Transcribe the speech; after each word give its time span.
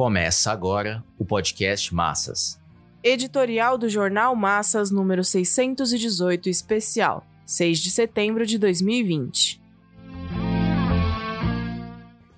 Começa 0.00 0.50
agora 0.50 1.04
o 1.18 1.26
podcast 1.26 1.94
Massas. 1.94 2.58
Editorial 3.04 3.76
do 3.76 3.86
Jornal 3.86 4.34
Massas, 4.34 4.90
número 4.90 5.22
618, 5.22 6.48
especial, 6.48 7.22
6 7.44 7.78
de 7.80 7.90
setembro 7.90 8.46
de 8.46 8.56
2020. 8.56 9.60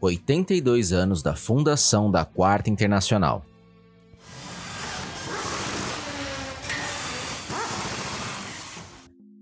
82 0.00 0.90
anos 0.90 1.22
da 1.22 1.36
fundação 1.36 2.10
da 2.10 2.24
Quarta 2.24 2.70
Internacional. 2.70 3.44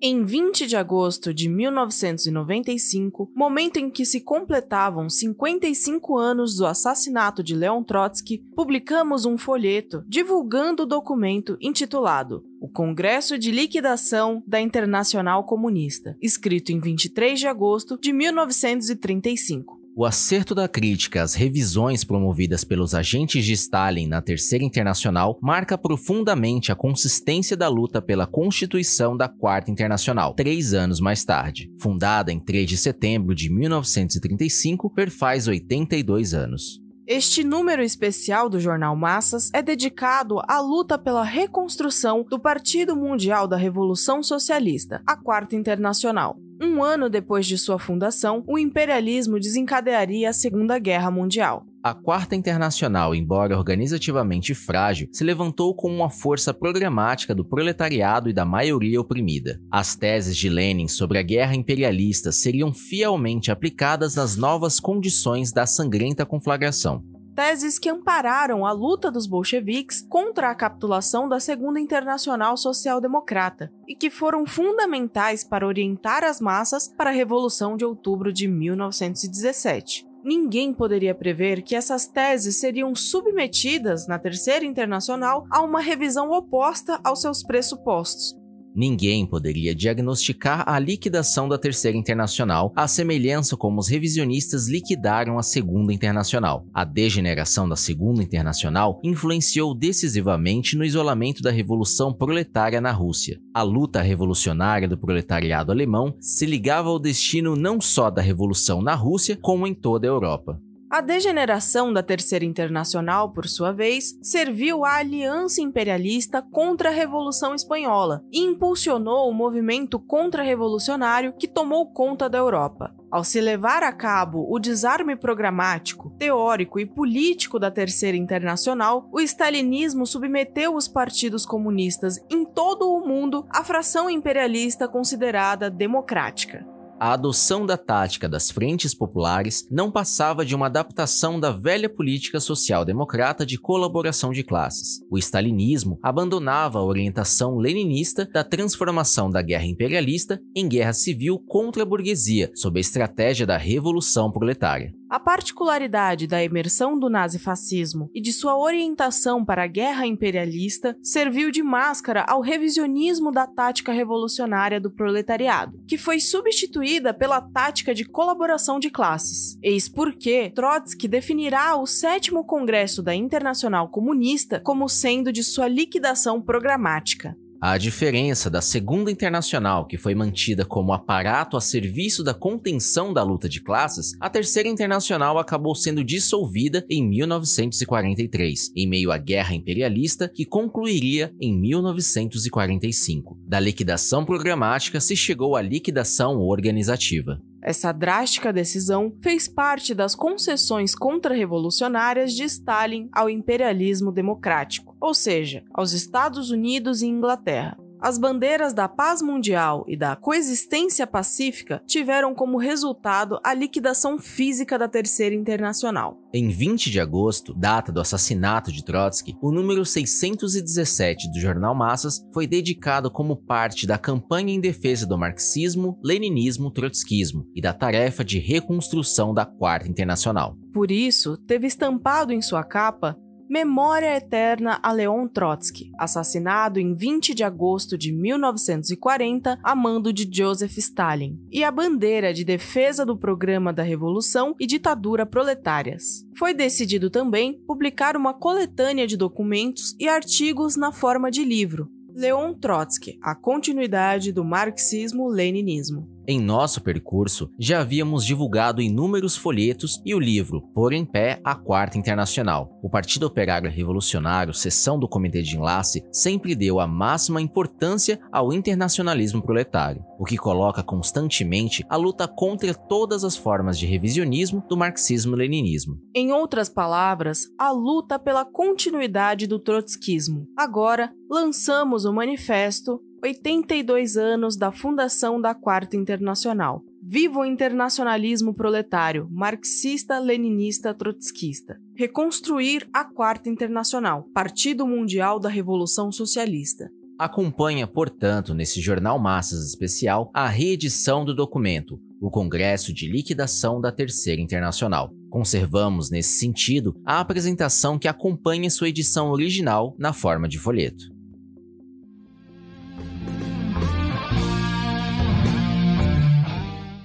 Em 0.00 0.26
20 0.26 0.66
de 0.66 0.76
agosto 0.76 1.32
de 1.32 1.48
1995, 1.48 3.30
momento 3.34 3.78
em 3.78 3.88
que 3.88 4.04
se 4.04 4.20
completavam 4.20 5.08
55 5.08 6.18
anos 6.18 6.56
do 6.56 6.66
assassinato 6.66 7.42
de 7.42 7.54
Leon 7.54 7.82
Trotsky, 7.82 8.44
publicamos 8.54 9.24
um 9.24 9.38
folheto 9.38 10.04
divulgando 10.06 10.82
o 10.82 10.86
documento 10.86 11.56
intitulado 11.62 12.44
O 12.60 12.68
Congresso 12.68 13.38
de 13.38 13.50
Liquidação 13.50 14.42
da 14.46 14.60
Internacional 14.60 15.44
Comunista, 15.44 16.14
escrito 16.20 16.72
em 16.72 16.78
23 16.78 17.40
de 17.40 17.46
agosto 17.46 17.98
de 17.98 18.12
1935. 18.12 19.75
O 19.98 20.04
acerto 20.04 20.54
da 20.54 20.68
crítica 20.68 21.22
às 21.22 21.32
revisões 21.32 22.04
promovidas 22.04 22.64
pelos 22.64 22.94
agentes 22.94 23.46
de 23.46 23.54
Stalin 23.54 24.06
na 24.06 24.20
Terceira 24.20 24.62
Internacional 24.62 25.38
marca 25.40 25.78
profundamente 25.78 26.70
a 26.70 26.74
consistência 26.74 27.56
da 27.56 27.66
luta 27.66 28.02
pela 28.02 28.26
constituição 28.26 29.16
da 29.16 29.26
Quarta 29.26 29.70
Internacional, 29.70 30.34
três 30.34 30.74
anos 30.74 31.00
mais 31.00 31.24
tarde. 31.24 31.72
Fundada 31.80 32.30
em 32.30 32.38
3 32.38 32.68
de 32.68 32.76
setembro 32.76 33.34
de 33.34 33.50
1935, 33.50 34.90
perfaz 34.90 35.48
82 35.48 36.34
anos. 36.34 36.78
Este 37.06 37.42
número 37.42 37.82
especial 37.82 38.50
do 38.50 38.60
jornal 38.60 38.94
Massas 38.94 39.48
é 39.54 39.62
dedicado 39.62 40.42
à 40.46 40.60
luta 40.60 40.98
pela 40.98 41.24
reconstrução 41.24 42.22
do 42.28 42.38
Partido 42.38 42.94
Mundial 42.94 43.48
da 43.48 43.56
Revolução 43.56 44.22
Socialista, 44.22 45.00
a 45.06 45.16
Quarta 45.16 45.56
Internacional. 45.56 46.36
Um 46.60 46.82
ano 46.82 47.10
depois 47.10 47.46
de 47.46 47.58
sua 47.58 47.78
fundação, 47.78 48.42
o 48.46 48.58
imperialismo 48.58 49.38
desencadearia 49.38 50.30
a 50.30 50.32
Segunda 50.32 50.78
Guerra 50.78 51.10
Mundial. 51.10 51.66
A 51.82 51.94
Quarta 51.94 52.34
Internacional, 52.34 53.14
embora 53.14 53.56
organizativamente 53.56 54.54
frágil, 54.54 55.08
se 55.12 55.22
levantou 55.22 55.74
como 55.74 55.94
uma 55.94 56.10
força 56.10 56.52
programática 56.52 57.34
do 57.34 57.44
proletariado 57.44 58.28
e 58.28 58.32
da 58.32 58.44
maioria 58.44 59.00
oprimida. 59.00 59.60
As 59.70 59.94
teses 59.94 60.36
de 60.36 60.48
Lenin 60.48 60.88
sobre 60.88 61.18
a 61.18 61.22
guerra 61.22 61.54
imperialista 61.54 62.32
seriam 62.32 62.72
fielmente 62.72 63.50
aplicadas 63.50 64.16
nas 64.16 64.36
novas 64.36 64.80
condições 64.80 65.52
da 65.52 65.66
sangrenta 65.66 66.26
conflagração 66.26 67.04
teses 67.36 67.78
que 67.78 67.90
ampararam 67.90 68.64
a 68.64 68.72
luta 68.72 69.10
dos 69.10 69.26
bolcheviques 69.26 70.00
contra 70.08 70.50
a 70.50 70.54
capitulação 70.54 71.28
da 71.28 71.38
Segunda 71.38 71.78
Internacional 71.78 72.56
Social 72.56 72.98
Democrata 72.98 73.70
e 73.86 73.94
que 73.94 74.08
foram 74.08 74.46
fundamentais 74.46 75.44
para 75.44 75.66
orientar 75.66 76.24
as 76.24 76.40
massas 76.40 76.88
para 76.96 77.10
a 77.10 77.12
Revolução 77.12 77.76
de 77.76 77.84
Outubro 77.84 78.32
de 78.32 78.48
1917. 78.48 80.06
Ninguém 80.24 80.72
poderia 80.72 81.14
prever 81.14 81.62
que 81.62 81.76
essas 81.76 82.06
teses 82.06 82.58
seriam 82.58 82.94
submetidas 82.94 84.08
na 84.08 84.18
Terceira 84.18 84.64
Internacional 84.64 85.46
a 85.50 85.60
uma 85.60 85.80
revisão 85.80 86.32
oposta 86.32 86.98
aos 87.04 87.20
seus 87.20 87.44
pressupostos, 87.44 88.34
Ninguém 88.76 89.24
poderia 89.24 89.74
diagnosticar 89.74 90.62
a 90.68 90.78
liquidação 90.78 91.48
da 91.48 91.56
Terceira 91.56 91.96
Internacional, 91.96 92.74
à 92.76 92.86
semelhança 92.86 93.56
como 93.56 93.80
os 93.80 93.88
revisionistas 93.88 94.68
liquidaram 94.68 95.38
a 95.38 95.42
Segunda 95.42 95.94
Internacional. 95.94 96.66
A 96.74 96.84
degeneração 96.84 97.66
da 97.66 97.74
Segunda 97.74 98.22
Internacional 98.22 99.00
influenciou 99.02 99.74
decisivamente 99.74 100.76
no 100.76 100.84
isolamento 100.84 101.40
da 101.40 101.50
Revolução 101.50 102.12
Proletária 102.12 102.78
na 102.78 102.92
Rússia. 102.92 103.40
A 103.54 103.62
luta 103.62 104.02
revolucionária 104.02 104.86
do 104.86 104.98
proletariado 104.98 105.72
alemão 105.72 106.14
se 106.20 106.44
ligava 106.44 106.90
ao 106.90 106.98
destino 106.98 107.56
não 107.56 107.80
só 107.80 108.10
da 108.10 108.20
revolução 108.20 108.82
na 108.82 108.94
Rússia, 108.94 109.38
como 109.40 109.66
em 109.66 109.72
toda 109.72 110.06
a 110.06 110.10
Europa. 110.10 110.60
A 110.96 111.02
degeneração 111.02 111.92
da 111.92 112.02
Terceira 112.02 112.42
Internacional, 112.42 113.30
por 113.30 113.46
sua 113.46 113.70
vez, 113.70 114.18
serviu 114.22 114.82
à 114.82 114.94
aliança 114.94 115.60
imperialista 115.60 116.40
contra 116.40 116.88
a 116.88 116.92
Revolução 116.92 117.54
Espanhola 117.54 118.24
e 118.32 118.40
impulsionou 118.40 119.28
o 119.28 119.34
movimento 119.34 119.98
contra-revolucionário 119.98 121.34
que 121.34 121.46
tomou 121.46 121.92
conta 121.92 122.30
da 122.30 122.38
Europa. 122.38 122.94
Ao 123.10 123.22
se 123.22 123.42
levar 123.42 123.82
a 123.82 123.92
cabo 123.92 124.46
o 124.50 124.58
desarme 124.58 125.14
programático, 125.16 126.16
teórico 126.18 126.80
e 126.80 126.86
político 126.86 127.58
da 127.58 127.70
Terceira 127.70 128.16
Internacional, 128.16 129.06
o 129.12 129.20
stalinismo 129.20 130.06
submeteu 130.06 130.74
os 130.74 130.88
partidos 130.88 131.44
comunistas 131.44 132.18
em 132.30 132.42
todo 132.42 132.90
o 132.90 133.06
mundo 133.06 133.46
à 133.50 133.62
fração 133.62 134.08
imperialista 134.08 134.88
considerada 134.88 135.68
democrática. 135.68 136.66
A 136.98 137.12
adoção 137.12 137.66
da 137.66 137.76
tática 137.76 138.26
das 138.26 138.50
frentes 138.50 138.94
populares 138.94 139.68
não 139.70 139.90
passava 139.90 140.46
de 140.46 140.54
uma 140.54 140.64
adaptação 140.64 141.38
da 141.38 141.52
velha 141.52 141.90
política 141.90 142.40
social-democrata 142.40 143.44
de 143.44 143.58
colaboração 143.58 144.32
de 144.32 144.42
classes. 144.42 145.00
O 145.10 145.18
stalinismo 145.18 145.98
abandonava 146.02 146.78
a 146.78 146.84
orientação 146.84 147.58
leninista 147.58 148.24
da 148.24 148.42
transformação 148.42 149.30
da 149.30 149.42
guerra 149.42 149.66
imperialista 149.66 150.40
em 150.56 150.66
guerra 150.66 150.94
civil 150.94 151.38
contra 151.46 151.82
a 151.82 151.86
burguesia, 151.86 152.50
sob 152.54 152.78
a 152.78 152.80
estratégia 152.80 153.46
da 153.46 153.58
revolução 153.58 154.32
proletária. 154.32 154.94
A 155.08 155.20
particularidade 155.20 156.26
da 156.26 156.42
imersão 156.42 156.98
do 156.98 157.08
nazifascismo 157.08 158.10
e 158.12 158.20
de 158.20 158.32
sua 158.32 158.58
orientação 158.58 159.44
para 159.44 159.62
a 159.62 159.66
guerra 159.68 160.04
imperialista 160.04 160.96
serviu 161.00 161.52
de 161.52 161.62
máscara 161.62 162.24
ao 162.26 162.40
revisionismo 162.40 163.30
da 163.30 163.46
tática 163.46 163.92
revolucionária 163.92 164.80
do 164.80 164.90
proletariado, 164.90 165.80
que 165.86 165.96
foi 165.96 166.18
substituída 166.18 167.14
pela 167.14 167.40
tática 167.40 167.94
de 167.94 168.04
colaboração 168.04 168.80
de 168.80 168.90
classes. 168.90 169.56
Eis 169.62 169.88
porque 169.88 170.50
Trotsky 170.50 171.06
definirá 171.06 171.76
o 171.76 171.86
sétimo 171.86 172.44
Congresso 172.44 173.00
da 173.00 173.14
Internacional 173.14 173.88
Comunista 173.88 174.60
como 174.60 174.88
sendo 174.88 175.32
de 175.32 175.44
sua 175.44 175.68
liquidação 175.68 176.42
programática. 176.42 177.36
A 177.60 177.78
diferença 177.78 178.50
da 178.50 178.60
Segunda 178.60 179.10
Internacional, 179.10 179.86
que 179.86 179.96
foi 179.96 180.14
mantida 180.14 180.64
como 180.64 180.92
aparato 180.92 181.56
a 181.56 181.60
serviço 181.60 182.22
da 182.22 182.34
contenção 182.34 183.14
da 183.14 183.22
luta 183.22 183.48
de 183.48 183.62
classes, 183.62 184.12
a 184.20 184.28
Terceira 184.28 184.68
Internacional 184.68 185.38
acabou 185.38 185.74
sendo 185.74 186.04
dissolvida 186.04 186.84
em 186.90 187.08
1943, 187.08 188.72
em 188.76 188.86
meio 188.86 189.10
à 189.10 189.16
Guerra 189.16 189.54
Imperialista, 189.54 190.28
que 190.28 190.44
concluiria 190.44 191.32
em 191.40 191.58
1945. 191.58 193.38
Da 193.46 193.58
liquidação 193.58 194.24
programática 194.24 195.00
se 195.00 195.16
chegou 195.16 195.56
à 195.56 195.62
liquidação 195.62 196.38
organizativa. 196.38 197.40
Essa 197.66 197.90
drástica 197.90 198.52
decisão 198.52 199.12
fez 199.20 199.48
parte 199.48 199.92
das 199.92 200.14
concessões 200.14 200.94
contra-revolucionárias 200.94 202.32
de 202.32 202.44
Stalin 202.44 203.08
ao 203.12 203.28
imperialismo 203.28 204.12
democrático, 204.12 204.96
ou 205.00 205.12
seja, 205.12 205.64
aos 205.74 205.92
Estados 205.92 206.52
Unidos 206.52 207.02
e 207.02 207.06
Inglaterra. 207.06 207.76
As 208.00 208.18
bandeiras 208.18 208.74
da 208.74 208.88
paz 208.88 209.22
mundial 209.22 209.84
e 209.88 209.96
da 209.96 210.14
coexistência 210.14 211.06
pacífica 211.06 211.82
tiveram 211.86 212.34
como 212.34 212.58
resultado 212.58 213.40
a 213.42 213.54
liquidação 213.54 214.18
física 214.18 214.78
da 214.78 214.86
Terceira 214.86 215.34
Internacional. 215.34 216.18
Em 216.32 216.48
20 216.48 216.90
de 216.90 217.00
agosto, 217.00 217.54
data 217.54 217.90
do 217.90 218.00
assassinato 218.00 218.70
de 218.70 218.84
Trotsky, 218.84 219.34
o 219.40 219.50
número 219.50 219.84
617 219.84 221.30
do 221.30 221.40
jornal 221.40 221.74
Massas 221.74 222.20
foi 222.34 222.46
dedicado 222.46 223.10
como 223.10 223.36
parte 223.36 223.86
da 223.86 223.96
campanha 223.96 224.52
em 224.52 224.60
defesa 224.60 225.06
do 225.06 225.16
marxismo, 225.16 225.98
leninismo, 226.04 226.70
trotskismo 226.70 227.46
e 227.54 227.62
da 227.62 227.72
tarefa 227.72 228.22
de 228.22 228.38
reconstrução 228.38 229.32
da 229.32 229.46
Quarta 229.46 229.88
Internacional. 229.88 230.54
Por 230.74 230.90
isso, 230.90 231.38
teve 231.38 231.66
estampado 231.66 232.32
em 232.32 232.42
sua 232.42 232.62
capa 232.62 233.16
Memória 233.48 234.16
Eterna 234.16 234.80
a 234.82 234.90
Leon 234.90 235.28
Trotsky, 235.28 235.92
assassinado 235.96 236.80
em 236.80 236.94
20 236.94 237.32
de 237.32 237.44
agosto 237.44 237.96
de 237.96 238.12
1940 238.12 239.58
a 239.62 239.74
mando 239.74 240.12
de 240.12 240.28
Joseph 240.30 240.76
Stalin, 240.78 241.38
e 241.50 241.62
a 241.62 241.70
bandeira 241.70 242.34
de 242.34 242.44
defesa 242.44 243.06
do 243.06 243.16
programa 243.16 243.72
da 243.72 243.84
Revolução 243.84 244.56
e 244.58 244.66
ditadura 244.66 245.24
proletárias. 245.24 246.26
Foi 246.36 246.52
decidido 246.52 247.08
também 247.08 247.54
publicar 247.66 248.16
uma 248.16 248.34
coletânea 248.34 249.06
de 249.06 249.16
documentos 249.16 249.94
e 249.98 250.08
artigos 250.08 250.76
na 250.76 250.90
forma 250.90 251.30
de 251.30 251.44
livro, 251.44 251.88
Leon 252.12 252.52
Trotsky, 252.54 253.18
a 253.22 253.34
continuidade 253.34 254.32
do 254.32 254.44
marxismo-leninismo. 254.44 256.15
Em 256.28 256.40
nosso 256.40 256.82
percurso, 256.82 257.52
já 257.56 257.80
havíamos 257.80 258.24
divulgado 258.24 258.82
inúmeros 258.82 259.36
folhetos 259.36 260.02
e 260.04 260.12
o 260.12 260.18
livro 260.18 260.60
Por 260.74 260.92
em 260.92 261.04
Pé 261.04 261.40
a 261.44 261.54
Quarta 261.54 261.96
Internacional. 261.96 262.76
O 262.82 262.90
Partido 262.90 263.26
Operário 263.26 263.70
Revolucionário, 263.70 264.52
seção 264.52 264.98
do 264.98 265.08
Comitê 265.08 265.40
de 265.40 265.54
Enlace, 265.54 266.02
sempre 266.10 266.56
deu 266.56 266.80
a 266.80 266.86
máxima 266.86 267.40
importância 267.40 268.18
ao 268.32 268.52
internacionalismo 268.52 269.40
proletário, 269.40 270.02
o 270.18 270.24
que 270.24 270.36
coloca 270.36 270.82
constantemente 270.82 271.84
a 271.88 271.96
luta 271.96 272.26
contra 272.26 272.74
todas 272.74 273.22
as 273.22 273.36
formas 273.36 273.78
de 273.78 273.86
revisionismo 273.86 274.64
do 274.68 274.76
marxismo-leninismo. 274.76 275.96
Em 276.12 276.32
outras 276.32 276.68
palavras, 276.68 277.44
a 277.56 277.70
luta 277.70 278.18
pela 278.18 278.44
continuidade 278.44 279.46
do 279.46 279.60
trotskismo. 279.60 280.48
Agora, 280.58 281.12
lançamos 281.30 282.04
o 282.04 282.12
manifesto 282.12 283.00
82 283.22 284.16
anos 284.16 284.56
da 284.56 284.70
fundação 284.70 285.40
da 285.40 285.54
Quarta 285.54 285.96
Internacional. 285.96 286.82
Viva 287.02 287.40
o 287.40 287.44
internacionalismo 287.44 288.52
proletário, 288.52 289.28
marxista, 289.30 290.18
leninista, 290.18 290.92
trotskista. 290.92 291.78
Reconstruir 291.94 292.88
a 292.92 293.04
Quarta 293.04 293.48
Internacional, 293.48 294.24
Partido 294.34 294.86
Mundial 294.86 295.38
da 295.38 295.48
Revolução 295.48 296.10
Socialista. 296.10 296.90
Acompanha, 297.18 297.86
portanto, 297.86 298.52
nesse 298.52 298.80
Jornal 298.80 299.18
Massas 299.18 299.66
especial, 299.66 300.30
a 300.34 300.46
reedição 300.48 301.24
do 301.24 301.34
documento, 301.34 301.98
o 302.20 302.30
Congresso 302.30 302.92
de 302.92 303.08
Liquidação 303.08 303.80
da 303.80 303.90
Terceira 303.90 304.42
Internacional. 304.42 305.10
Conservamos, 305.30 306.10
nesse 306.10 306.38
sentido, 306.38 306.94
a 307.06 307.20
apresentação 307.20 307.98
que 307.98 308.08
acompanha 308.08 308.68
sua 308.68 308.88
edição 308.88 309.30
original 309.30 309.94
na 309.98 310.12
forma 310.12 310.48
de 310.48 310.58
folheto. 310.58 311.15